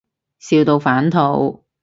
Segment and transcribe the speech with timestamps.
[0.39, 1.63] 笑到反肚